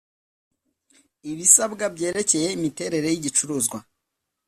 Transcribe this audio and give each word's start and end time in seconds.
ibisabwa 1.31 1.85
byerekeye 1.95 2.47
imiterere 2.57 3.07
y 3.09 3.17
igicuruzwa 3.19 3.77